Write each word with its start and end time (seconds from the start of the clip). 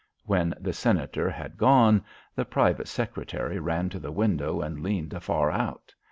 When 0.25 0.55
the 0.59 0.73
Senator 0.73 1.29
had 1.29 1.59
gone, 1.59 2.03
the 2.33 2.43
private 2.43 2.87
secretary 2.87 3.59
ran 3.59 3.89
to 3.89 3.99
the 3.99 4.11
window 4.11 4.59
and 4.59 4.81
leaned 4.81 5.13
afar 5.13 5.51
out. 5.51 5.93